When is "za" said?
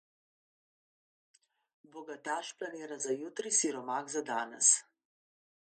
3.05-3.15, 4.17-4.27